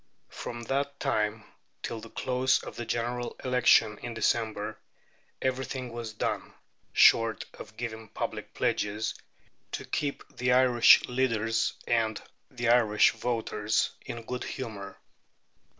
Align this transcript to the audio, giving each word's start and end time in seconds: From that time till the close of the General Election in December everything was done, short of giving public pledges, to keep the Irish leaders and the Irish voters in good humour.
From 0.31 0.63
that 0.63 0.99
time 0.99 1.43
till 1.83 1.99
the 1.99 2.09
close 2.09 2.57
of 2.63 2.75
the 2.75 2.87
General 2.87 3.35
Election 3.43 3.99
in 3.99 4.15
December 4.15 4.79
everything 5.43 5.93
was 5.93 6.11
done, 6.13 6.55
short 6.91 7.45
of 7.53 7.77
giving 7.77 8.07
public 8.09 8.55
pledges, 8.55 9.13
to 9.73 9.85
keep 9.85 10.23
the 10.35 10.53
Irish 10.53 11.03
leaders 11.05 11.73
and 11.87 12.19
the 12.49 12.69
Irish 12.69 13.11
voters 13.11 13.91
in 14.03 14.23
good 14.23 14.43
humour. 14.43 14.97